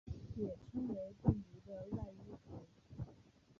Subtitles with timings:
[0.35, 2.65] 也称为病毒的外衣壳。